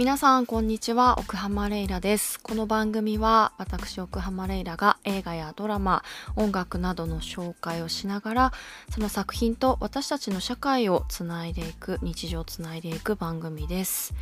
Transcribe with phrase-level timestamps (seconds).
[0.00, 1.18] 皆さんこんにちは。
[1.18, 2.40] 奥浜レイラです。
[2.40, 6.02] この番組は私奥浜レイラが映画やドラマ
[6.36, 8.52] 音楽などの紹介をしながら
[8.88, 14.14] その作品と私たちの社会をつないでいく日常をつないでいく番組です。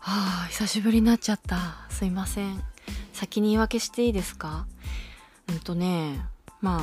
[0.00, 1.86] はあ久しぶりになっちゃった。
[1.88, 2.60] すいません。
[3.12, 4.66] 先に言い訳していいですか？
[5.50, 6.18] うんとね
[6.60, 6.82] まあ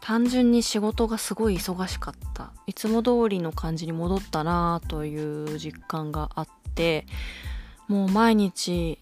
[0.00, 2.50] 単純に仕事がすごい忙しかった。
[2.66, 6.48] いつも通りの感じに戻ったなという実感があっ
[6.80, 7.04] て
[7.88, 8.98] もう毎日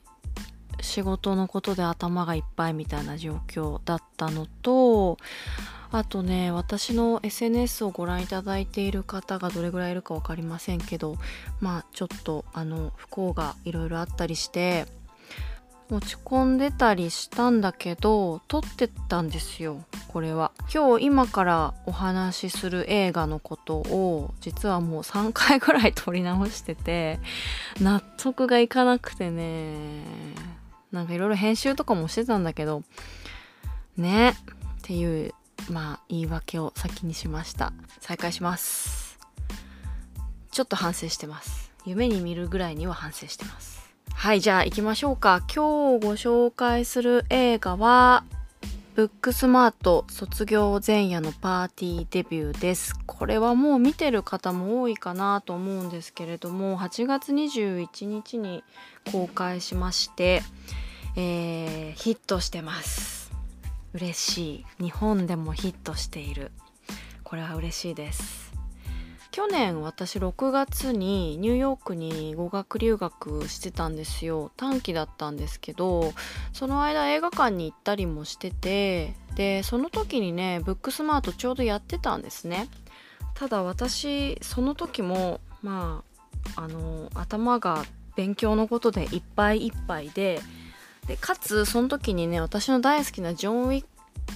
[0.81, 5.17] 仕事のことで頭がいっぱいみたいな状況だったのと
[5.93, 11.17] あとね私の SNS をご覧いただいている方がどれぐらいいるか分かりませんけど
[11.61, 14.87] まあちょっとあの不幸がいろいろあったりして
[15.91, 20.52] 落ち込んでたりしたんだけど撮ってたんですよこれは。
[20.73, 27.19] 今日今からお話しする映画のことを実はもう3回ぐらい撮り直してて
[27.80, 30.03] 納得がいかなくてね。
[30.92, 32.83] なんかいろいろ編集とかもしてたんだけど
[33.97, 34.34] ねっ
[34.83, 35.34] ていう
[35.70, 37.73] まあ言い訳を先にしました。
[38.00, 39.19] 再開します。
[40.50, 41.70] ちょっと反省してます。
[41.84, 43.78] 夢に見るぐらいには反省してます。
[44.19, 45.42] はいじゃあ行きましょうか。
[45.42, 48.24] 今日ご紹介する映画は
[48.97, 52.96] ブックスマート卒業前夜のパーティーデビューです。
[53.06, 58.64] これはもう見てる方も多いかなと思うんですけれども8月21日に
[59.12, 60.42] 公開しまして、
[61.14, 63.30] えー、ヒットしてます。
[63.94, 64.83] 嬉しい。
[64.83, 66.50] 日本でもヒットしている。
[67.22, 68.48] これは嬉しいです。
[69.39, 74.50] 去年私6月にニューヨークに語学留学してたんですよ。
[74.56, 76.12] 短期だったんですけど
[76.53, 82.67] その間映画館に行ったりもしててでその時にねブックスマートちょうどやってたんですね。
[83.34, 86.02] ただ私その時もま
[86.56, 87.84] ああの頭が
[88.17, 90.40] 勉強のことでいっぱいいっぱいで
[91.07, 93.84] でかつその時にね私の大好きなジョン・ウィッ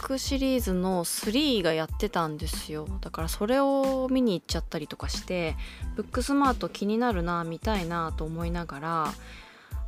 [0.01, 2.87] クシリーズの3がやってたんですよ。
[3.01, 5.57] だからそれを見に行っちゃったりとかして
[5.97, 9.13] ブックスマート気になるな見たいなと思いながら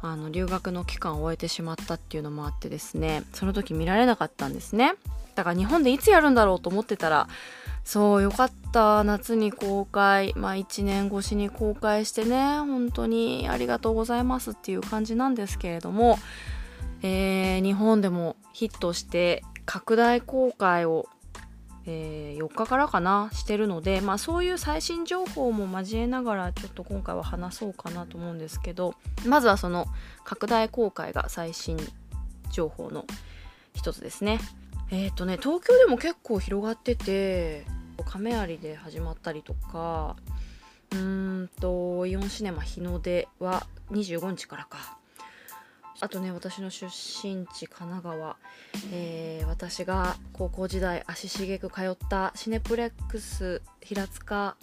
[0.02, 3.24] あの留学の期間を終えてしまったっていうのもあってですね。
[3.32, 4.94] その時見られなかったんですね。
[5.34, 7.28] だから日本でいつやるんだろうと思ってたら
[7.84, 9.04] そうよかった。
[9.04, 10.32] 夏に公開。
[10.36, 12.58] まあ1年越しに公開してね。
[12.58, 16.18] 本当にありがとうございますっていう感じなんですけれども、
[17.02, 21.08] えー、日本でもヒットして拡大公開を、
[21.86, 28.94] えー、4日からかなしてるので、まあ、そういう最新情報も交えながらちょっと今回は話そうかなと思うんですけど
[29.26, 29.86] まずはその
[30.24, 31.76] 拡大公開が最新
[32.50, 33.04] 情報の
[33.74, 34.38] 一つですね。
[34.90, 37.64] えっ、ー、とね東京でも結構広がってて
[38.04, 40.16] 亀有で始まったりとか
[40.92, 44.98] うーんとイオンシネマ日の出は25日からか
[46.00, 48.36] あとね私の出身地神奈川、
[48.92, 54.56] えー、私が高校時代足しげく通ったシネプレックス平塚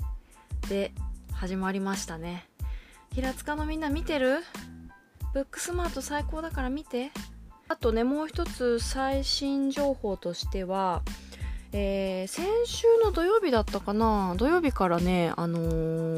[0.70, 0.92] で
[1.34, 2.48] 始まりましたね。
[3.14, 4.44] 平塚のみんな見てる？
[5.34, 7.12] ブックスマート最高だから見て。
[7.68, 11.02] あとねもう一つ最新情報としては
[11.74, 14.36] えー、先週の土曜日だったかな？
[14.36, 15.58] 土曜日からねあの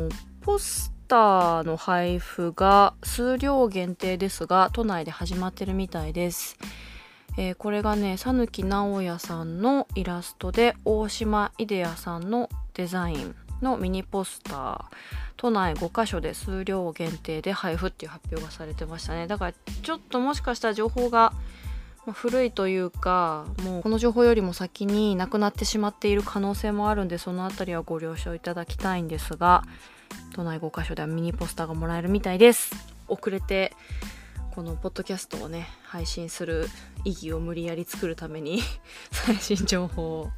[0.10, 6.58] ー、ポスターの配布が数量限定ですが都内で始まってるみたいです、
[7.38, 14.84] えー、これがね讃岐直哉さんのイラストで大島イデアさんのデザインのミニポスター
[15.38, 19.28] 都内5カ所で数量限定で配布っていう発表がされてましたね。
[19.28, 19.54] だから
[19.84, 21.32] ちょっともしかしたら情報が
[22.12, 29.64] 古いというかもうこの情報よりも先になくなってしまっている可能性もあるんでその辺りはご了承いただきたいんですが
[30.34, 32.76] 都内5カ所ではミニポスターがもらえるみたいです。
[33.08, 33.74] 遅れて
[34.52, 36.68] このポッドキャストをね配信する
[37.06, 38.62] 意義を無理やり作るために
[39.12, 40.32] 最新情報を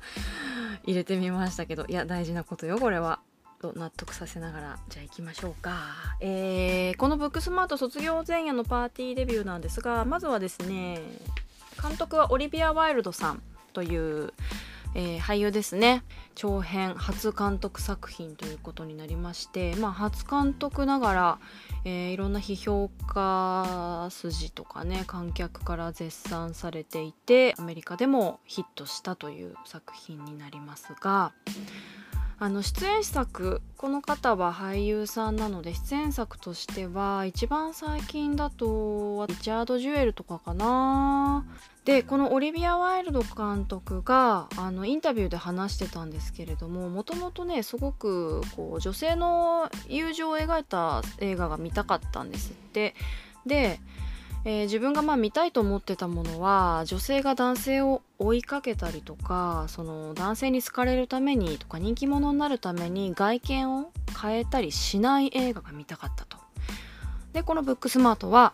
[0.86, 3.20] 入れてみましたけどいや大事なことよこれは。
[3.62, 11.00] と納得させながらじゃあ行きましょうか、えー、このブックスマート卒業前夜のパーティーデビューなんですがまずはですね
[11.82, 13.42] 監督はオリビア・ワイルドさん
[13.74, 14.34] という
[14.96, 16.04] えー、俳優ですね。
[16.36, 21.40] 長編初監督作品ということになりまして、まあ、初監督ながら、
[21.84, 31.34] えー、いろんな批評家筋とかね観客から絶賛されていてアメリカでもヒットしたという作品になりますが
[32.38, 41.46] あの出演作この方は俳優さんなので出演作としては一番最近だとリチャード・ジュエルとかかな。
[41.86, 52.96] でこのオリビア・ワイルド監督があのインタビューで話してたんですけれどももともとねすごくこう女性の友情を描いた映画が見たかったんですって
[53.46, 53.80] で
[54.48, 63.92] えー、自分がまあ見たいと思ってたものは女性が男性を追いかけたりとかその男性に好かれるためにとか人気者になるために外見を
[64.22, 66.38] 変えたりしない映画が見たかったと。
[67.34, 68.54] でこの「ブックスマートは」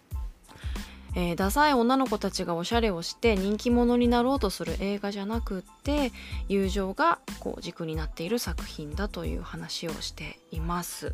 [1.16, 6.12] えー、ダサい女の子たちがおしゃれをして人気者になろうとする映画じゃなくって
[6.48, 11.14] 友情がこう軸になっている作品だという話をしています。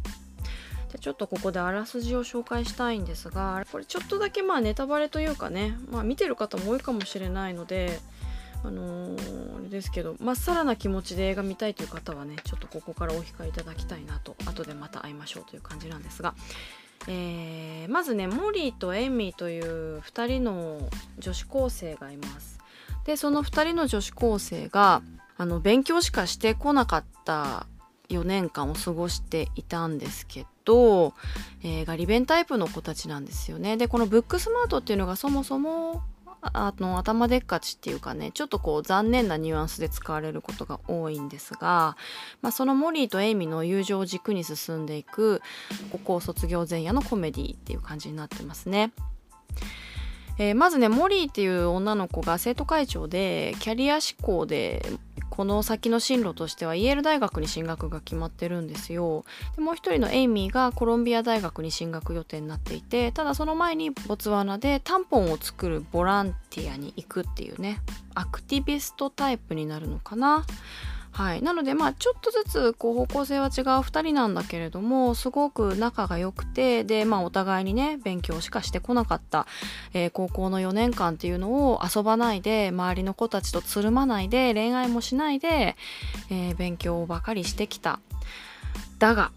[0.92, 8.00] でちょっとここであらすじを紹介したいんですがこれちょっとだけまあネタバレというかね、まあ、見てる方も多いかもしれないので
[8.64, 16.34] あのー、あれですけどまっさらな気持ちで映画見たいという方はねちょっとここからお控えいただきたいなと後でまた会いましょうという感じなんですが、
[17.08, 20.90] えー、まずねモリーとエミーという2人の
[21.20, 22.60] 女子高生がいます
[23.06, 25.02] でその2人の女子高生が
[25.38, 27.68] あの勉強しかしてこなかった
[28.10, 31.14] 4年間を過ごしていたんですけど、
[31.64, 33.78] えー、ガリ弁タイプの子たちなんですよね。
[33.78, 36.04] でこのブックスマートっていうのがそもそも
[36.42, 41.98] あの頭でっかちっていうかねちょっとこう残念なニュアンスで使われることが多いんですが、
[42.42, 45.42] まあ、そのモリーとエイミーの友情を軸に進んでいく
[45.92, 48.92] 高校卒業前夜のコメディっていう感じになってますね。
[50.40, 54.86] えー、まずねモリーっていう女の子が生徒会長でキャリア志向で
[55.30, 59.26] この先の進路としてはイェール大学に進学が決まってるんですよ。
[59.56, 67.82] でもう一人のエイミーがコロンビア大学に進学予定になっていてただその前にボツワナでタンポンを作るボランティアに行くっていうね
[68.16, 70.46] アクティビストタイプになるのかな。
[71.18, 79.48] はい、なのでまあちょっとずつこう方向性は違う2人なんだけれどもすごく仲が良くてでまあお互いにね勉強しかしてこなかった、
[79.96, 85.76] えー、高校の4年間っていうのを遊ばないで周りの子たちとつるまないで恋愛もしないで、
[86.30, 88.00] えー、勉強ばかりしてきた。
[89.00, 89.32] だが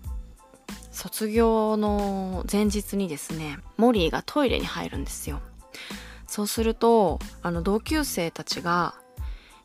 [0.93, 5.41] 卒業の前日にですねモリーがトイレに入るんですよ。
[6.27, 8.97] そうするとあの同級生たちが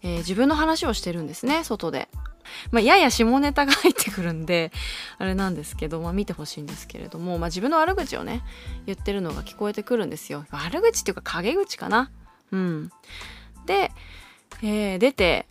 [0.05, 2.07] えー、自分の話をしてるんですね外で。
[2.69, 4.71] まあ、やや下ネタが入ってくるんで
[5.17, 8.43] あれなんですけど、まあ、見てほしいんですけれども、まあ、自分の悪口をね
[8.85, 10.45] 言ってるのが聞こえてくるんですよ。
[10.51, 12.11] 悪口っていうか陰口かな。
[12.51, 12.91] うん。
[13.65, 13.91] で、
[14.61, 15.47] えー、出て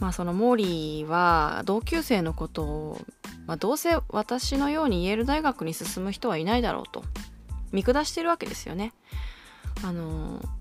[0.00, 3.00] まあそのモーリーは同級生のことを、
[3.46, 7.04] まあ、どうせ私のようにイェール大学に進む人はいないだろうと
[7.72, 8.92] 見下してるわけですよね。
[9.82, 10.55] あのー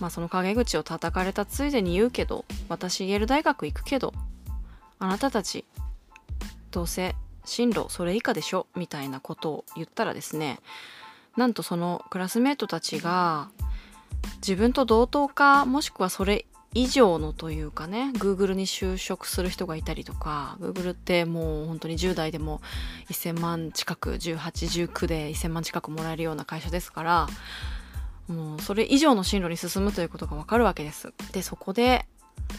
[0.00, 4.12] まあその陰口を叩かれたついでに言うけど私イェール大学行くけど
[4.98, 5.64] あなたたち
[6.70, 7.14] どうせ
[7.44, 10.60] 進路それ以下でしょみたいなことを言ったらですね
[11.36, 13.50] なんとそのクラスメートたちが
[14.36, 22.60] 自分と同等かもしくはそれ以上のというかね Google に就職する人がいたりとか Google ってもう本当に10代でも
[23.10, 27.26] 1000万近く1819で1000万近くもらえるような会社ですから
[28.28, 31.12] もうそれ以上の進路に進むということがわかるわけです。
[31.32, 32.06] でそこで、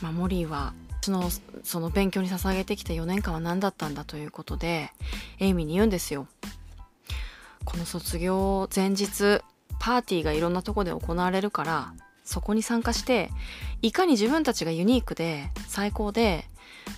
[0.02, 1.30] まあ、モリーはその
[1.64, 4.92] その勉強に捧げてきた4年間は何だったんだということで
[5.40, 6.28] エイミーに言うんですよ。
[7.66, 9.42] この卒業前日
[9.80, 11.94] パーティーがいろんなとこで行われるから
[12.24, 13.30] そこに参加して
[13.82, 16.46] いかに自分たちがユニークで最高で、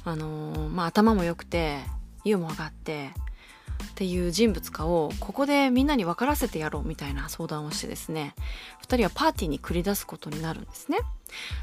[0.03, 1.79] あのー、まあ、頭も良くて
[2.23, 3.11] ユーモアがあって
[3.81, 8.35] っていう人物かをここでみんなに分からせてやろうみたいな相談をしてですね
[8.87, 10.99] 2人はパーティーに繰り出すことになるんですね。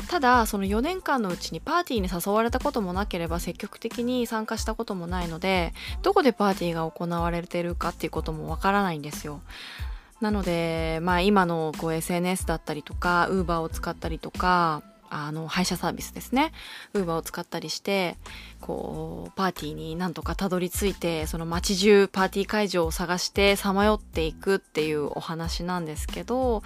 [0.09, 9.43] ただその4年間のうちにパーティーに誘われたこともなければ積極的に参加したこともないのでどこでパーティーが行われてるかっていうこともわからないんですよ。
[10.21, 16.53] なのでまあ今のこう SNS だったりとか Uber を使ったりとかあの配車サービスですね。
[16.95, 18.17] ウーバーを使ったりして
[18.61, 26.63] こうパーティーになんとかたどり着いてその街中パーティー会場を探してさまよっていくっていうお話なんですけど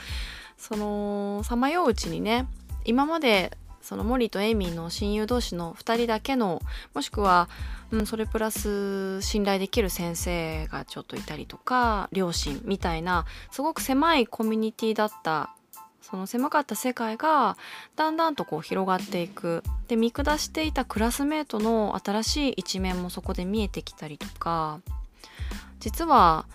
[0.56, 2.46] そのさまよううちにね
[2.84, 6.62] 今までそのモリとエイミーの親友同士の2人だけの
[6.94, 7.48] もしくは、
[7.90, 15.54] うん、それプラス信頼できる先生がちょっといたりとか両親みたいなすごく狭いコミュニティだった
[16.02, 17.56] その狭かった世界が
[17.96, 19.62] だんだんとこう広がっていく。
[19.88, 24.80] で見下していたクラスメートの新しい一面もそこで見えてきたりとか。
[25.80, 26.46] 実は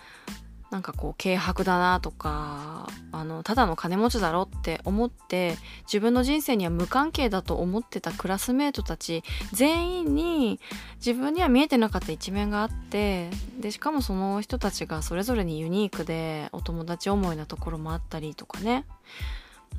[0.70, 5.56] なんかこう軽薄だなとかあのただの金持ちだろって思って
[5.86, 9.22] 自分の人生には無関係だと思ってたクラスメートたち
[9.52, 10.60] 全員に
[10.96, 18.84] 自分には見えてなかった一面があってでしかもその人たちがそれぞれにユニークでお友達思いなところもあったりとかね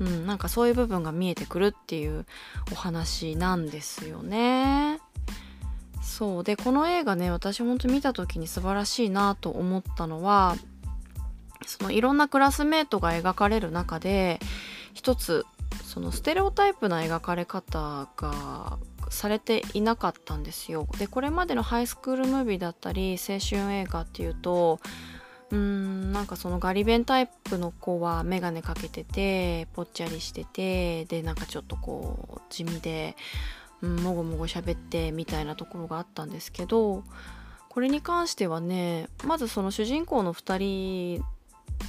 [0.00, 2.24] うん、なんかそういう部分が見えてくるっていう
[2.72, 4.98] お話なんですよね。
[6.02, 10.56] そうでこの映画ね私ほんと見た時に素晴らしいなと思ったのは
[11.66, 14.40] そのいろんなクラスメートが描かれる中で
[14.94, 15.44] 一つ
[15.84, 20.86] そのステレオタイプな描かれ方がされていなかったんですよ。
[20.98, 24.80] でこれまでのハイスクールムービーだったり青春映画っていうと
[25.50, 33.16] うーんなんかそのガリ弁タイプの子は眼鏡かけててぽっちゃりしててでなんかちょっとこう地味で、
[33.82, 37.02] うん、もごもご喋ってみたいなところがあったんですけど
[37.68, 41.24] これに関してはねまずその主人公の2人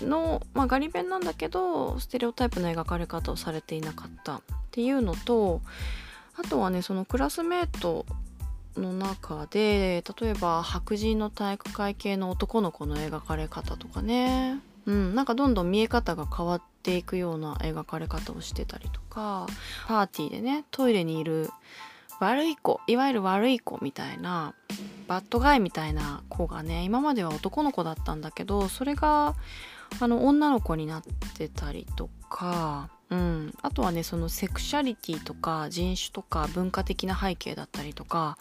[0.02, 5.62] の、まあ、ガリ弁なんだけどステレオタイプな描かれ方をされていなかったっていうのと
[6.36, 8.06] あとはねそのクラスメート
[8.78, 14.60] の中で例えば白人の体育会系の男の子の描かれ方とかね。
[14.88, 19.46] うんなんかどんどん見え方が変わっていくような描かれ方をしてたりとか
[19.88, 21.52] パーティーでねトイレにいる
[22.22, 24.54] 悪い子いわゆる悪い子みたいな
[25.08, 29.36] バッドガイみたいな子がね今までは男の子だったんだけどそれが
[30.00, 31.04] あの女の子になっ
[31.36, 38.38] てたりとかうん、あとはねそのセクシャリティとか人種とか文化的な背景だったりとか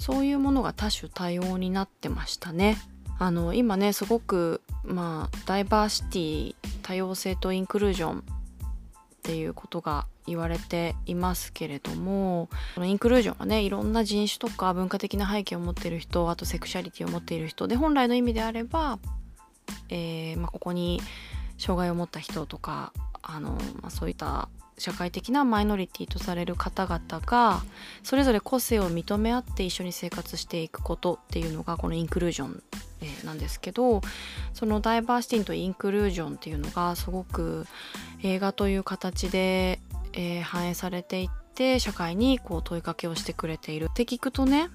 [0.00, 2.76] そういうものが多種多様になってましたね。
[3.20, 8.24] あの今ねすごくまあダイバーシティ多様性とインクルージョン
[9.18, 18.98] っていうことが言われていますけれどもこのインクルージョンはねいろんな人種とか文化的な背景を持っている人あとセクシャリティを持っている人で本来の意味であれば、
[19.88, 21.00] えーまあ、ここに
[21.58, 24.48] 障害を持った人とかあの、まあ、そういった
[24.78, 27.62] 社会的なマイノリティとされる方々が
[28.02, 32.62] それぞれ個性を認め合って一緒に生活していくことっていうのがこのインクルージョン、
[33.24, 34.00] なんですけど
[34.54, 37.66] そのダイバーシティとインクルージョンっていうのがすごく
[38.22, 39.80] 映画という形で、
[40.12, 43.88] え、反映されていって社会にこう問いかけをしてくれている。
[43.90, 44.70] って聞くとね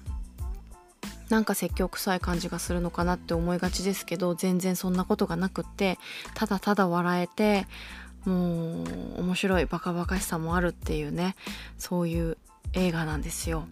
[1.28, 5.98] なんか説教臭い感じがするのかなって思いがちですけど全然そんなことがなくって
[6.34, 7.66] ただただ笑えて
[8.26, 8.84] も
[9.18, 11.36] う面白いバカバカしさもあるっていうね
[11.78, 12.38] そういう
[12.72, 13.66] 映画なんですよ。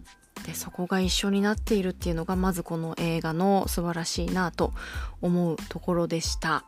[0.45, 4.73] でそこが一緒になっているっていうのがまずこの映画の素晴らしいなと
[5.21, 6.65] 思うところでした。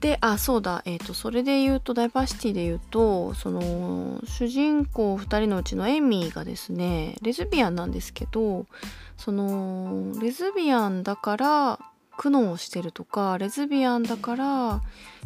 [0.00, 8.66] であそうだえ、ー、とそれで言うとダイバーシティで言うとその主人公2人のうちのエミーがですねレズビアンなんですけど
[9.16, 11.78] そのレズビアンだから
[12.18, 14.82] 苦悩してるとかレズビアンだから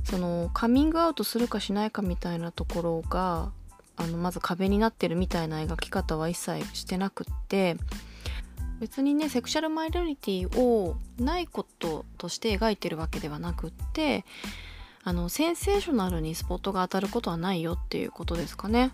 [0.09, 3.51] そのカミングアウトするかしないかみたいなところが
[3.97, 7.77] あのまず壁になってるみたいな描き方は一切してなくって
[8.81, 14.25] 別にねセクシャルマイノリティをないこととして描いてるわけではなくって
[15.05, 18.93] あのセンセーショナルにスポットが当たることはないよっていうことですかね。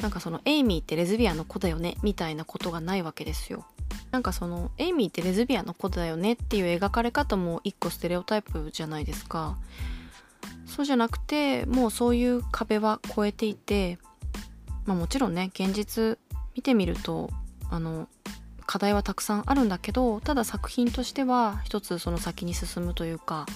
[0.00, 3.64] なんかそのエイミーってレズビアンの子だよねみたいなことがないわけですよ。
[4.10, 9.56] なんかそのエイミーってレズビアンの子だよねっていう描かれ方も一個ステレオタイプじゃないですか。
[10.66, 13.98] そうじゃなくてもうそういう壁は越えていて
[14.86, 16.18] まあもちろんね現実
[16.54, 17.30] 見てみると
[17.70, 18.08] あの
[18.66, 23.46] 課題はたくさんあるんだけどただ作品としては一つその先に進むというか、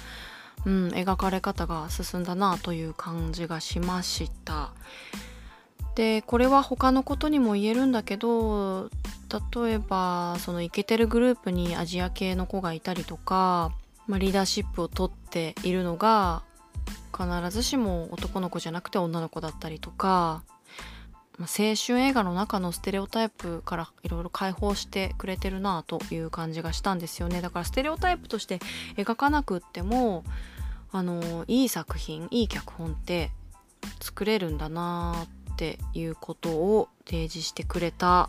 [0.64, 4.72] うん、描かれ方が進んだなという感じがしました。
[5.94, 8.90] でこれは他のことにも言えるんだけど
[9.64, 13.72] 例えばそのイケてるグループにアジア系の子がいたりとか、
[14.06, 16.42] まあ、リーダーシップをとっているのが
[17.16, 20.42] 必ずしも男の子じゃなくて女の子だったりとか、
[21.38, 28.60] まあ、青春映画の中のステレオタイプからいろいろ解放してくれてるなという感じがしたんですよねだからステレオタイプとして
[28.96, 30.24] 描かなくっても
[30.92, 33.30] あのいい作品いい脚本って
[34.00, 38.28] 作れるんだなっていうことを提示してくれた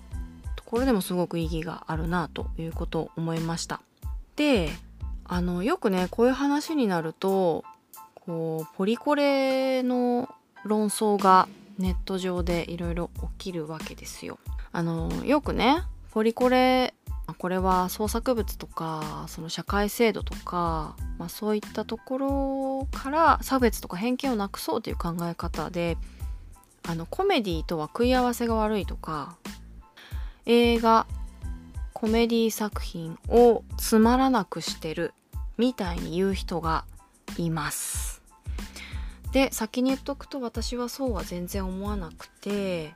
[0.55, 3.81] ところでもすごく意義があるなということを思いました。
[4.35, 4.69] で
[5.25, 7.63] あのよくねこういう話になると
[8.27, 10.29] こうポリコレの
[10.65, 11.47] 論争が
[11.79, 14.37] ネット上でいろいろ起きるわけですよ。
[14.73, 16.93] あのよくねポリコレ
[17.37, 25.97] これは創作物とかその社会制度とか、まあ、そういったところから差別とか偏見をなくそうという考え方で
[26.87, 29.37] あのコメディとは食い合わせが悪いとか
[30.45, 31.05] 映画
[31.93, 35.13] コメディ作品をつまらなくしてる
[35.57, 36.85] みたいに言う人が
[37.37, 38.16] います
[39.37, 42.95] で先に言っとくと私はそうは全然思わなくて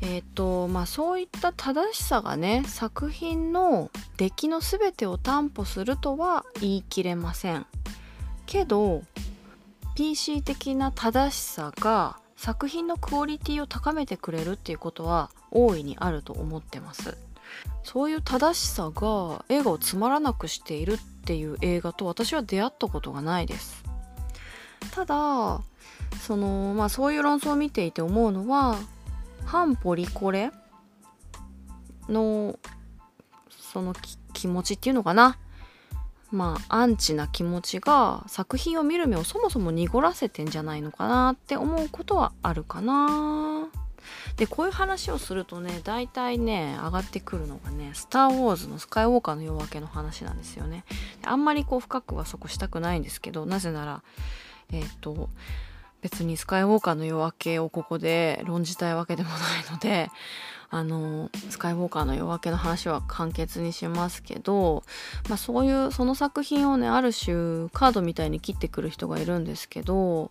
[0.00, 7.66] えっ、ー、とまあそういった正しさがね作品の出来の全てを担保するとは言い切れません。
[8.46, 9.02] けど
[9.96, 17.18] PC 的な正しさが作品のクオリティを高めてくれるっていうことは大いにあると思ってます。
[17.84, 23.89] そういう正しさが映画をつまらなくしているっていう映画と私は出会ったことがないです。
[24.92, 25.60] ただ
[26.20, 28.76] そのまあそういう論争を見ていて思うのは
[29.44, 30.50] 反ポリコレ
[32.08, 32.58] の
[33.50, 33.94] その
[34.32, 35.38] 気持ちっていうのかな。
[36.30, 43.68] まあアンチな気持ちが作品を見る目をそもそも濁らせてんじゃないのかなって思うことはあるかな。
[44.36, 50.84] でこういう話をするとね大体ね上がってくるのがね「スター・ウォーズ」のスカイウォーカーの夜明けの話なんですよね。
[51.24, 54.02] あんまりこう深くはそこしたくないんですけどなぜなら
[54.72, 55.28] えっ、ー、と
[56.02, 59.38] 別にスカイウォーカーの夜明けをここで論じたいわけでもない
[59.70, 60.10] ので
[60.72, 64.84] あのスカイウォーカーの夜明けの話は簡潔にしますけど、
[65.28, 70.30] まあ、そういうその作品をねある種カードみたいに切ってくる人がいるんですけど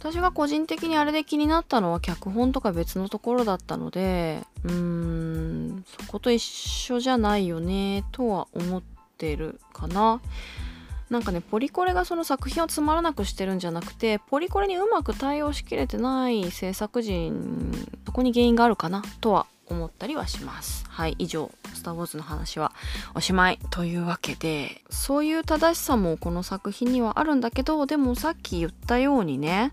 [0.00, 8.82] 私が個人的にあれで気になったのは脚本とか別のところだったのでうーんそこと一緒じゃないよねとは思っ
[9.18, 10.20] てるかな。
[11.10, 17.72] なんかねポリコレがその作品をつまらなくしてるんじゃなくてポリコレにうまく対応しきれてない制作陣
[18.06, 20.84] そこに原因があるかなとは思ったりはします。
[20.88, 22.72] はい以上「スター・ウォーズ」の話は
[23.14, 23.58] おしまい。
[23.70, 29.72] というわけでそういう正しさもこの作品にはあるんだけどでもさっき言ったようにね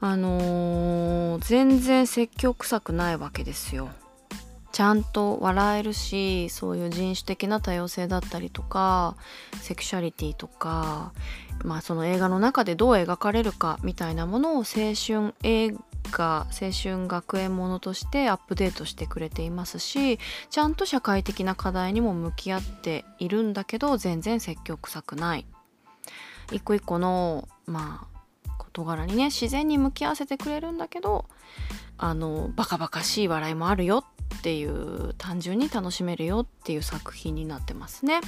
[0.00, 3.90] あのー、全然積極臭くないわけですよ。
[4.72, 9.16] ちゃんと笑えるしそういう人種的な多様性だったりとか
[9.60, 11.12] セクシャリティとか
[11.62, 15.74] まあその映画の中でどう描かれるかみたいなものを青春映
[16.10, 20.18] 画青春学園ものとしてアップデートしてくれていますし
[20.50, 25.46] ちゃんと社会的な課題にも向き合っているんだけど全然積極臭くない。
[26.50, 28.12] 一個一個のまあ
[28.58, 31.26] 事柄にね自然に向き合わせてくれるんだけど
[31.98, 34.04] あのバカバカしい笑いもあるよ
[34.42, 38.20] っていう単純に楽しめるよっていう作品になってますね。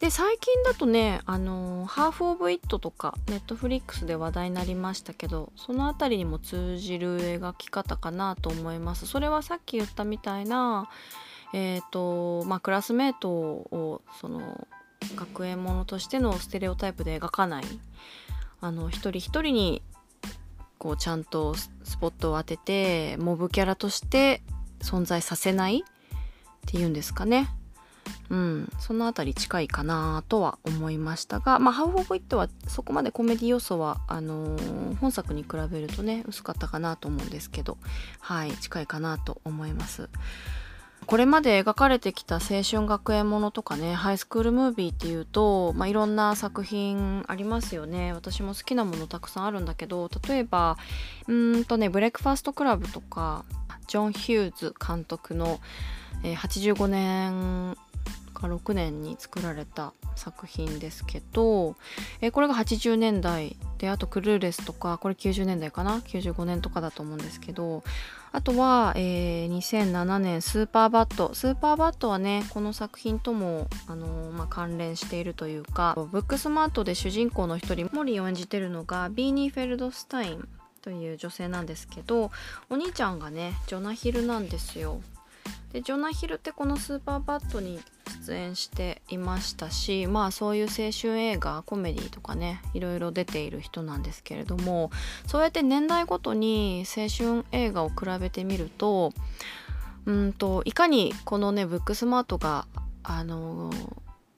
[0.00, 10.90] で最近だとね「あのハーフ・オブ・イット」とかネットフリックスで話題になりましたけどその辺りにも通じる描き方かなと思いますそれはさっき言ったみたいな
[11.54, 14.68] え、ー、とまあクラスメートをその
[15.14, 17.64] 学園ものとしてのステレオタイプで描かない
[18.60, 19.80] あの一人一人に
[20.76, 24.42] こうちゃんとスポットを当ててモブキャラとして
[24.86, 27.48] 存在させないっていうんですかね。
[28.30, 37.78] うん、その辺り近いかなとは思いましたが、まあ、ハウ・オブ・イットはそこまでコメディ要素はあのー、本作に比べるとね薄かったかなと思うんですけど
[38.20, 38.52] はい。
[38.52, 40.08] 近いかなと思います。
[41.06, 48.12] これまで描かれてきた青春学園ものとかねハイスクールムービーっていうと、まあ、いろんな作品ありますよね。
[48.12, 50.76] 私も好きなものたくさんあるんだけど例えば
[51.28, 53.44] うんとねブレックファーストクラブとか
[53.86, 55.60] ジョン・ヒューズ監督の、
[56.22, 57.76] えー、85年
[58.36, 61.74] か6年に作られた作品ですけど、
[62.20, 67.82] えー、これが80年代であとクルーレスとかこれ90年代かな？95年とかだと思うんですけど
[68.32, 80.48] あとは、えー、2007年スーパーバッドスーパーバッドはねこの作品とも、あのー、まあ、関連しているというかブックスマートで主人公の一人モリーを演じてるのがビーニー・フェルドスタイン
[80.86, 82.30] という女性なんですけど
[82.70, 85.00] お兄ちゃんがねジョナヒルなんですよ。
[85.72, 87.80] でジョナヒルってこのスーパーバッドに
[88.24, 94.92] 出演していましたしまあそういう青春映画コメディとかねいろいろ出ている人なんですけれども
[95.26, 99.12] そうやって年代ごとに青春映画を比べてみると
[100.06, 102.66] うんといかにこのねブックスマートが
[103.02, 103.72] あの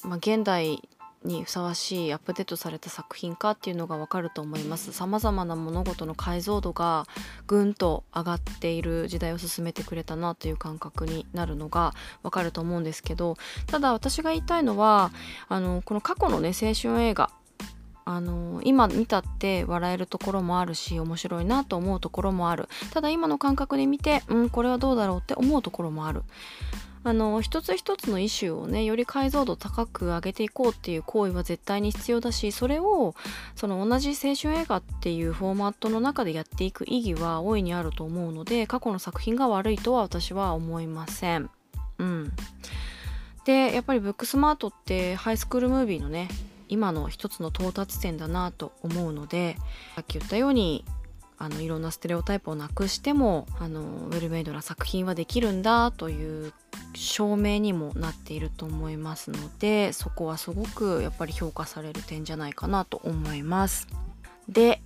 [0.04, 0.82] まあ、現代
[1.28, 4.92] にふさわしいアップデートされた作品かっていうのがわかると思います。
[4.92, 7.06] さまざまな物事の解像度が
[7.46, 13.36] ぐんと上がっている時代を進めてくれたなという感覚になるのがわかると思うんですけど
[13.66, 15.12] ただ私が言いたいのは
[15.48, 17.30] あのこの過去のね青春映画
[18.04, 22.66] あの今見たって笑えるところもあるし面白いなと思うところもある。
[22.90, 26.22] ただ今の感覚で見てうんこれはどうだろうって思うところもある。
[27.04, 33.14] あの一つ一つのイシューをねより解像度高く上げていこうっていう行為は絶対に必要だしそれを
[33.54, 41.50] その同じ青春映画っていうフォーマットの中でやっていく意義は大いにあると思うので過去の作品が悪いとは私は思いません。
[41.98, 42.32] うん、
[43.44, 46.28] でやっぱりブックスマートってハイスクールムービーのね
[46.68, 49.56] 今の一つの到達点だなと思うので
[49.96, 50.84] さっき言ったように
[51.38, 56.53] あのいろんなステレオタイプをなくしてもあのウェルメイドな作品はできるんだという
[56.94, 63.87] 証明にもなっていると思いますのでそこはすごくやっぱり評価される点じゃないかなと思います。
[64.48, 64.81] で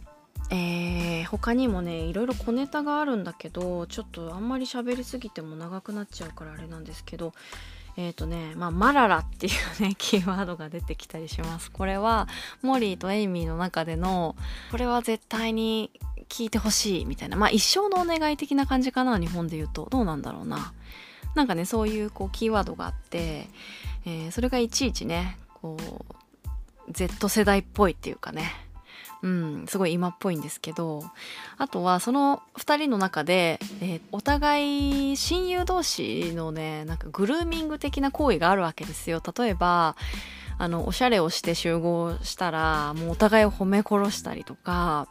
[0.50, 7.32] えー、他にもねいろいろ小ネタがあるんだけどちょっとあんまり喋りすぎても長くなっちゃうからあれなんですけど
[7.96, 12.28] えっ、ー、とねまあマララっていうね キーワードが出てきたりしますこれは
[12.60, 14.36] モリーとエイミーの中での
[14.70, 15.90] これは絶対に
[16.32, 17.36] 聞いてほしいみたいな。
[17.36, 19.86] まあ一生のお願い的な感じかな日本で言うと。
[19.90, 20.72] どうなんだろうな。
[21.34, 23.48] なんかねそういうこうキーワードがあって、
[24.06, 25.76] えー、それがいちいちねこ
[26.88, 28.50] う Z 世代っぽいっていうかね。
[29.22, 31.04] うん、すごい今っぽいんですけど。
[31.58, 39.22] あとはその2人の中で、えー、お互い親友同士のねなんかグルーミング的な行為があるわけですよ。
[39.36, 39.96] 例えば
[40.56, 45.08] あのおしゃれをして集合したらもうお互いを褒め殺したりとか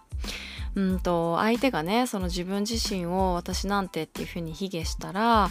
[0.75, 5.49] うんと相手がねその自分自身を私なんてっていうふうに卑下したら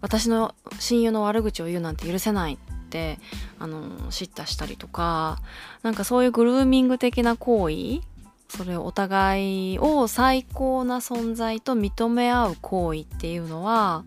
[0.00, 3.18] 私の親友の悪口を言うなんて許せないって
[3.58, 5.38] あの叱咤したりとか
[5.82, 8.00] なんかそういうグルーミング的な行為
[8.48, 14.04] それをお互いを最高な存在と認め合う行為っていうのは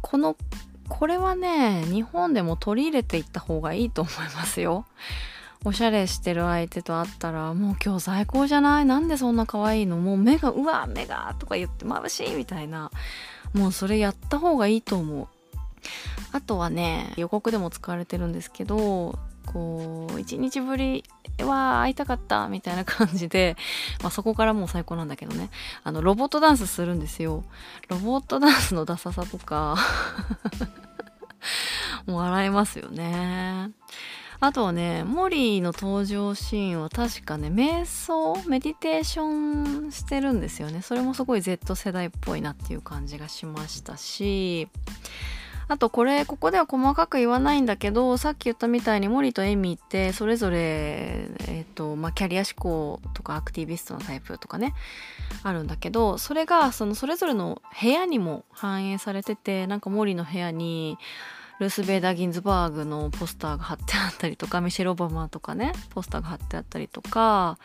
[0.00, 0.36] この
[0.88, 4.86] これはね日本でも取り入れていった方がいいと思いますよ。
[5.64, 8.84] おしゃれしてる相手と会ったらもう今日最高じゃない？
[8.84, 9.96] なんでそんな可愛いの？
[9.96, 12.90] もう目がうわ目がとか言って眩しいみたいな。
[13.54, 15.28] もうそれやった方がいいと思う。
[16.32, 21.04] あとはね予告でも使われてるんですけどこう一日ぶり
[21.40, 23.56] は会いたかったみたいな感じで、
[24.02, 25.50] まあ、そこからもう最高なんだけどね。
[25.84, 27.44] あのロボットダンスするんですよ。
[27.88, 29.76] ロボットダンスのダサさとか
[32.06, 33.70] もう笑えますよね。
[34.42, 40.82] あとはね、モリーの登場シーンは確かね、瞑想、メディテーションしてるんですよね。
[40.82, 44.66] それもすごい Z 世代っぽいなっていう感じがしましたし、
[45.68, 54.74] あとこれ、ここでは細かく言わないんだけど、さっき言ったみたいにモリとエミってそれぞれ、えっ、ー、と、まあ、キャリア志向とかアクティビストのタイプとかね、
[55.44, 60.98] あるんだけど、それがそのそれぞれの部屋にも反映されてて、なんかモリの部屋に、
[61.62, 67.56] ルース・ベイダー・ギンズバーグのポスターが貼ってあったりとかミシェル・オバマとかねポスターが貼ってあったりとか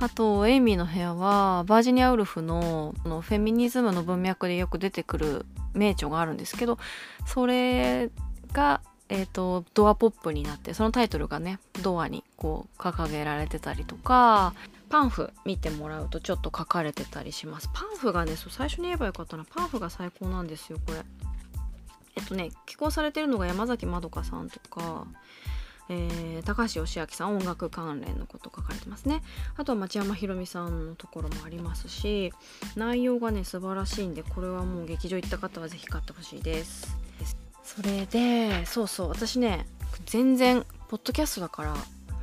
[0.00, 6.78] あとエイミーの部屋はバージニア・ウルフののフェミニズムの文脈でよく出てくる名著があるんですけど
[7.26, 8.10] それ
[8.52, 14.54] が、えーと、ドアポップになってそのタイトルがねドアにこう掲げられてたりとか
[14.88, 17.68] パンフ見てもらうとちょっと書かれてたりします。
[17.74, 19.44] パンフがねそう最初に言えばよかったな。
[19.44, 21.00] パンフが最高なんですよこれ。
[22.18, 25.06] えっとね寄稿されてるのが山崎まどかさんとか、
[25.88, 29.22] えー、高橋義明さん音楽関連のこと書かれてますね。
[29.56, 32.32] あとは町山ひろみさんのところもありますし
[32.74, 36.96] 内容がね素晴らしいんでこれはもう劇場行った方は是非買ってほしいです。
[37.62, 39.66] それでそうそう私ね
[40.06, 41.76] 全然ポッドキャストだから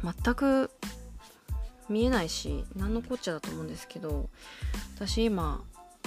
[0.03, 0.71] 全く
[1.87, 4.29] 見えないし何のこっちゃだと思うんですけど
[4.95, 5.63] 私今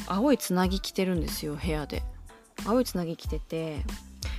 [0.07, 2.03] 青いつなぎ着てるんですよ部屋で。
[2.67, 3.83] 青いつなぎ着てて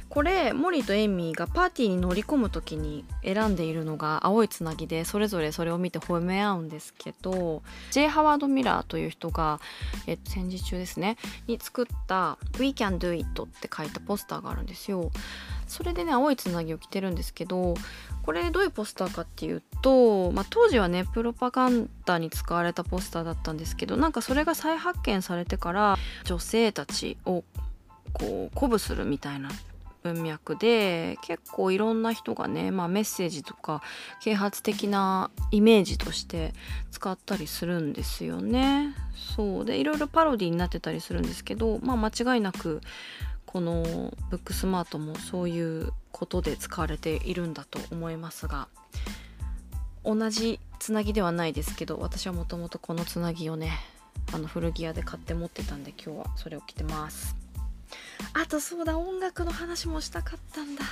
[0.10, 8.08] これモリとエイミーがパーティーに乗り込む時に選んでいるのが青いつなぎでそれぞれそれを見て褒め合うんですけど J.
[8.08, 9.60] ハワード・ミラーという人が、
[10.08, 15.12] えっと、戦時中ですねに作った「We can do it」って書いたポスターがあるんですよ。
[15.68, 17.76] それでね青いつなぎを着てるんですけど
[18.24, 27.44] これどういうポスターかっていうと、まあ、当時はねプロパガンダに使われたポスターだったんですけどなんかそれが再発見されてから女性たちを
[28.14, 29.50] こう鼓舞するみたいな
[30.04, 33.82] 文脈で結構いろんな人がね、まあ、メッセージとか
[34.22, 36.54] 啓発的なイメージとして
[36.92, 38.96] 使ったりするんですよね。
[39.36, 42.82] そうでいろいろパロディになってたりするんですけど、まあ、間違いなく
[43.46, 48.68] このブックスマートもそういうことで使われているんだと思いますが
[50.04, 53.72] 同じつなぎではないですけど私はもともとこのつなぎをね
[54.34, 57.49] あの古着屋で買って持ってたんで今日はそれを着てます。
[58.34, 60.84] あとそうだ音楽の話もしたかったんだ。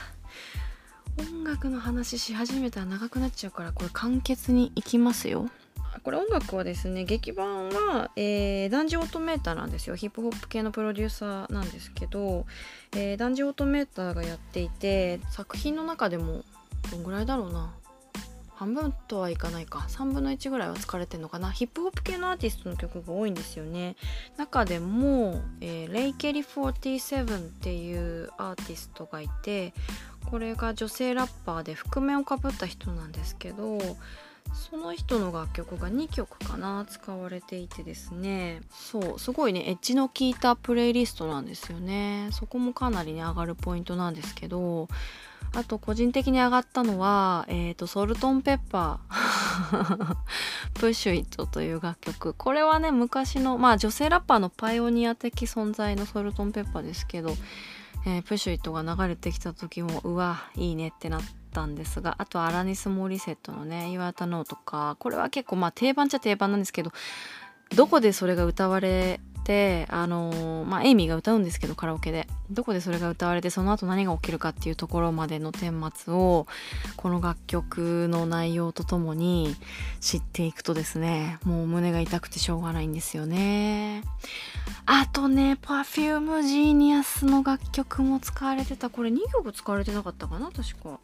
[1.19, 5.50] 音楽の話し始めたら長くなっちゃうからこれ簡潔にいきますよ。
[6.04, 9.95] これ音楽はですね劇版は、えー、ダンジオートメーターなんですよ。
[9.95, 12.45] ヒップホップ系のプロデューサーなんですけど、
[12.93, 16.43] えー、ダンジオートメーターがやっていて作品の中でも
[16.91, 17.73] どんぐらいだろうな。
[18.57, 19.85] 半分とはいかないか。
[19.87, 21.51] 3分の1ぐらいは疲れてるのかな。
[21.51, 23.95] ヒップホップ系のアーティストの曲が多いんですよね。
[24.35, 29.73] 中でも、えー、レイ・ケリ47っていうアーティストがいて
[30.25, 33.77] これが女性ラッパーで覆面をかぶった人なんですけど
[34.53, 38.62] その人の楽曲が2曲かな使われていてですね。
[38.71, 42.29] そうすごいねエッジの効いたプレイリストなんですよね。
[42.31, 44.88] そこもかなりね上がるポイントなんですけど
[45.53, 49.47] あと個人的に上がったのは、えーと、ソルトンペッパー。
[50.75, 52.33] プッシュイットという楽曲。
[52.33, 57.36] これはね昔のまあ女性ラッパーのパイオニア的存在のソルトンペッパーですけど、
[58.05, 66.91] えー、プッシュイットが流れてきた時もうわいいねってなってたんですがあとアラニス・モーリセットのね「岩田ノー」とかこれは結構まあ定番っちゃ定番なんですけど
[67.75, 72.27] どこでそれが歌われてあのまあエイミーが歌うんですけどカラオケで。
[72.49, 76.47] どこでそれが歌われてその後何が起きるかっていうところまでの顛末を
[76.95, 79.53] この楽曲の内容とともに
[79.99, 84.03] 知っていくとですねもう胸が痛くてしょうがないんですよね。
[84.85, 88.89] あとね Perfume Genius の楽曲も使われてた。
[88.89, 90.99] これ2曲使われてなかったかな確か。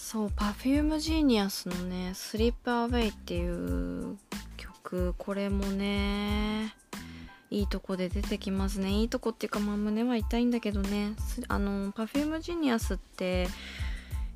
[0.00, 4.16] そう Perfume Genius のね「Sleep Away」っていう
[4.56, 6.72] 曲これもね
[7.50, 8.90] いいとこで出てきますね。
[8.90, 11.14] いいとこっていうかまあ胸は痛いんだけどね。
[11.48, 13.48] あの Perfume Genius って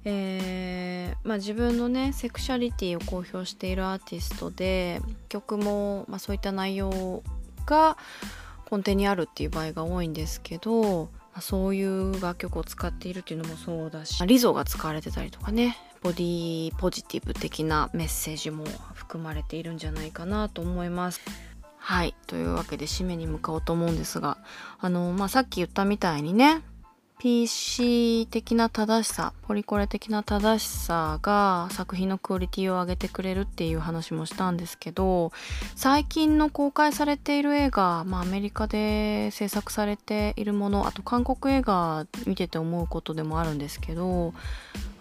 [0.05, 7.23] えーまあ、自分のねセクシャリティを公表しているアーティストで曲も、まあ、そういった内容
[7.67, 7.97] が
[8.69, 11.09] 根底にあるっていう場合が多いんですけど、
[11.41, 14.25] そういう楽曲を使っているっていうのもそうだし。
[14.27, 15.77] リゾが使われてたりとかね。
[16.03, 18.65] ボディポジティブ的なメッセージも
[18.95, 21.21] 含まれているんじゃないかなと思います。
[21.79, 22.15] はい。
[22.27, 24.39] というわけで締めに向かおうと思うんですが
[24.79, 26.63] あのまあさっき言ったみたいにね
[27.23, 35.31] PC 的な正しさポリコレ的な正しさが作品のクオリティを上げてくれるっていう話もしたんですけど
[35.77, 44.35] 最近の公開されている映画、まあ、アメリカで制作されているものあと韓国映画見てて思うことでもあるんですけど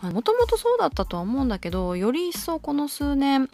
[0.04, 3.50] もともとそうだったとは思うんだけどより一層この数年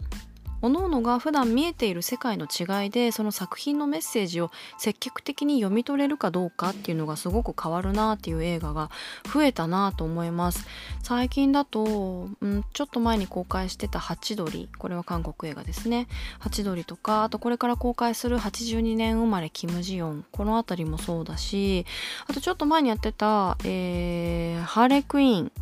[0.60, 8.90] 各々が普段見えている世界の違いでその作品のメッセージを積極的に読み取れるかどうかっていうのがすごく変わるなっていう映画が
[9.32, 10.66] 増えたなと思います。
[11.02, 21.86] 最近だと、うん、ちょっと前に公開してた「ハチドリ」これは韓国映画ですね「ハチドリ」とかあとこれから公開する82年生まれキム・ジヨンこの辺りもそうだし
[22.26, 25.52] あとちょっと前にやってた、えー、ハーレクイーン。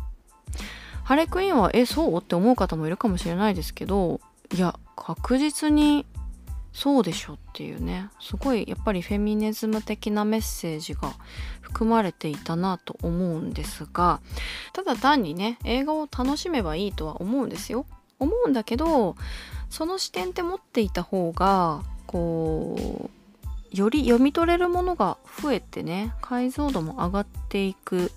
[1.03, 2.17] ハレクイーンはえそう？
[2.17, 4.19] って思う方もいるかもしれないですけど
[4.55, 6.05] いや確実に
[6.73, 8.09] そうでしょっていうね。
[8.21, 11.13] すごいやっぱりフェミニズム的なメッセージが
[11.61, 14.21] 含まれていたなと思うんですが
[14.73, 17.85] ただ単にね映画を楽しめばいいとは思うんですよ。
[18.19, 19.15] 思うんだけど
[19.69, 23.09] その視点って持っていた方がこ
[23.73, 28.11] うより読み取れるものが増えてね解像度も上がっていく。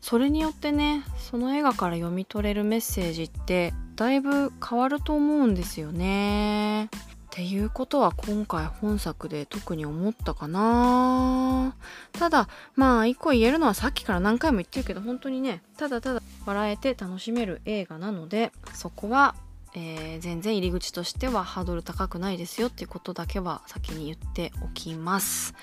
[0.00, 6.84] それによってねその映画から読み取れるメッセージってだいぶ変わると思うんですよね。
[6.84, 6.88] っ
[7.30, 11.76] ていうことは今回本作で特に思ったかな
[12.12, 19.36] ただまあ一個言えるのはさっきから何回も言ってるけど本当にねただただ笑えて楽しめる映画なのでそこは、
[19.74, 25.54] えー、全然入り口としてはハードル高くないですよっていうことだけは先に言っておきます。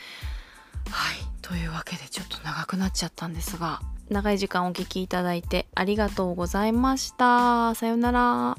[0.90, 7.74] はいというわけでちょっと長くなっちゃったんですが長い時間お聴きいただいてありがとうございました。
[7.74, 8.56] さようなら。